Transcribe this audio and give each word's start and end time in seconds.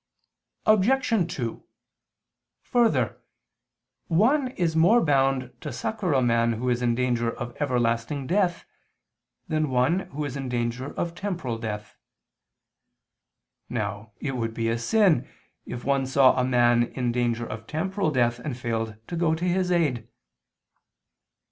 Obj. 0.65 1.31
2: 1.35 1.63
Further, 2.63 3.21
one 4.07 4.47
is 4.53 4.75
more 4.75 4.99
bound 4.99 5.53
to 5.61 5.71
succor 5.71 6.13
a 6.13 6.23
man 6.23 6.53
who 6.53 6.69
is 6.71 6.81
in 6.81 6.95
danger 6.95 7.29
of 7.31 7.55
everlasting 7.61 8.25
death, 8.25 8.65
than 9.47 9.69
one 9.69 9.99
who 10.09 10.25
is 10.25 10.35
in 10.35 10.49
danger 10.49 10.91
of 10.95 11.13
temporal 11.13 11.59
death. 11.59 11.97
Now 13.69 14.13
it 14.19 14.31
would 14.31 14.55
be 14.55 14.69
a 14.69 14.79
sin, 14.79 15.29
if 15.67 15.85
one 15.85 16.07
saw 16.07 16.35
a 16.35 16.43
man 16.43 16.81
in 16.93 17.11
danger 17.11 17.45
of 17.45 17.67
temporal 17.67 18.09
death 18.09 18.39
and 18.39 18.57
failed 18.57 18.97
to 19.07 19.15
go 19.15 19.35
to 19.35 19.45
his 19.45 19.71
aid. 19.71 20.07